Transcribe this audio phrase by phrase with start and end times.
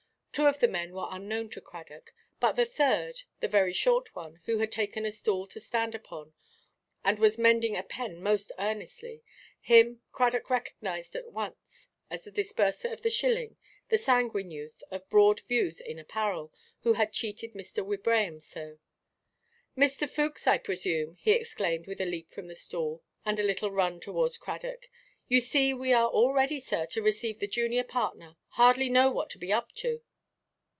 [0.33, 4.39] Two of the men were unknown to Cradock; but the third, the very short one,
[4.45, 6.31] who had taken a stool to stand upon,
[7.03, 13.01] and was mending a pen most earnestly—him Cradock recognised at once as the disburser of
[13.01, 13.57] the shilling,
[13.89, 17.85] the sanguine youth, of broad views in apparel, who had cheated Mr.
[17.85, 18.77] Wibraham so.
[19.77, 20.09] "Mr.
[20.09, 23.99] Fookes, I presume," he exclaimed, with a leap from the stool, and a little run
[23.99, 24.89] towards Cradock;
[25.27, 28.37] "you see we are all ready, sir, to receive the junior partner.
[28.51, 30.01] Hardly know what to be up to."